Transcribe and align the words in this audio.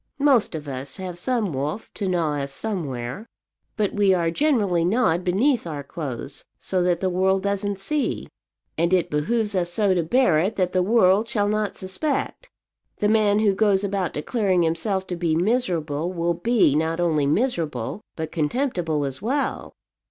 Most 0.23 0.55
of 0.55 0.67
us 0.67 0.97
have 0.97 1.15
some 1.15 1.53
wolf 1.53 1.93
to 1.93 2.07
gnaw 2.07 2.39
us 2.41 2.51
somewhere; 2.51 3.27
but 3.77 3.93
we 3.93 4.15
are 4.15 4.31
generally 4.31 4.83
gnawed 4.83 5.23
beneath 5.23 5.67
our 5.67 5.83
clothes, 5.83 6.43
so 6.57 6.81
that 6.81 7.01
the 7.01 7.09
world 7.11 7.43
doesn't 7.43 7.77
see; 7.77 8.27
and 8.79 8.95
it 8.95 9.11
behoves 9.11 9.53
us 9.53 9.71
so 9.71 9.93
to 9.93 10.01
bear 10.01 10.39
it 10.39 10.55
that 10.55 10.73
the 10.73 10.81
world 10.81 11.27
shall 11.27 11.47
not 11.47 11.77
suspect. 11.77 12.49
The 12.97 13.09
man 13.09 13.41
who 13.41 13.53
goes 13.53 13.83
about 13.83 14.13
declaring 14.15 14.63
himself 14.63 15.05
to 15.05 15.15
be 15.15 15.35
miserable 15.35 16.11
will 16.11 16.33
be 16.33 16.73
not 16.75 16.99
only 16.99 17.27
miserable, 17.27 18.01
but 18.15 18.31
contemptible 18.31 19.05
as 19.05 19.21
well." 19.21 19.71